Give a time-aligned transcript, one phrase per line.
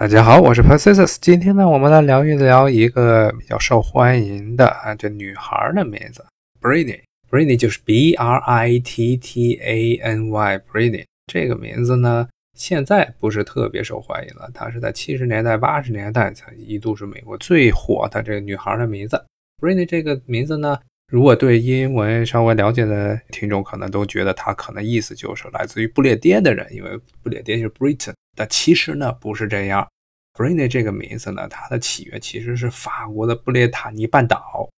[0.00, 1.18] 大家好，我是 Persis。
[1.20, 6.24] 今天呢，我们来聊一聊一个比较受欢迎的啊，这女孩的名字
[6.58, 7.00] Britney。
[7.30, 12.26] Britney 就是 B R I T T A N Y，Britney 这个名字呢，
[12.56, 14.50] 现在不是特别受欢迎了。
[14.54, 19.22] 它是在七十年代、八十年代曾一度是美国最火的这个女孩的名字。
[19.60, 20.78] Britney 这个名字呢，
[21.12, 28.14] 如果对英文稍微了解的听众可能都觉得它可能意思就是来自于不列颠的人，因为不列颠就是 Britain。
[28.36, 29.86] 但其实呢，不是这样。
[30.34, 34.70] Britney 这个名字呢，它的起源其实是法国的布列塔尼半岛。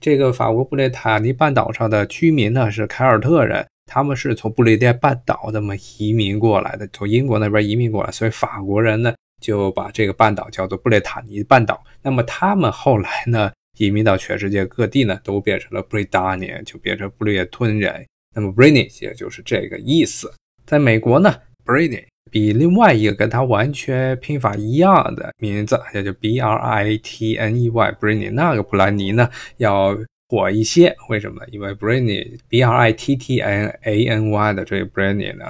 [0.00, 11.82] 这个法国布列塔尼半岛上的居民呢是凯尔特人，他们是从布列颠半岛那么移民过来的，从英国那边移民过来，所以法国人呢就把这个半岛叫做布列塔尼半岛。
[12.02, 18.04] 那么他们后来呢移民到全世界各地呢，都变成了布列达尼，就变成布列吞人。
[18.34, 20.32] 那么 Britney 也就是这个意思。
[20.66, 22.06] 在美国呢，Britney。
[22.30, 29.96] 比另外一个跟它完全拼法一样的名字，也就 B R I T N E Y，Britney 那个布兰妮呢要
[30.28, 30.94] 火一些。
[31.08, 31.42] 为什么？
[31.52, 35.46] 因为 Britney B R I T T N A N Y 的这个 Britney 呢，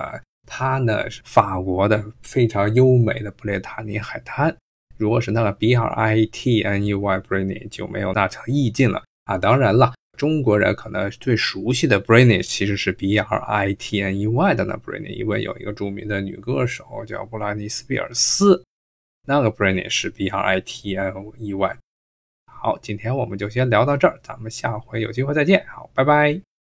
[0.47, 4.54] 它呢是法国的非常优美的布列塔尼海滩。
[4.98, 9.36] 如果是那个 B R I T N E Y，Britney 就没有那层意境了啊！
[9.36, 9.92] 当然了。
[10.17, 18.64] 中国人可能最熟悉的 Britney 其实是 B R I T N E Y 的那 Britney，因为有一个著名的女歌手叫布拉尼斯比尔斯，
[19.27, 21.77] 那个 Britney 是 B R I T N E Y。
[22.50, 25.64] 好，今天我们就先聊到这儿，咱们下回有机会再见。
[25.69, 26.55] 好，拜拜。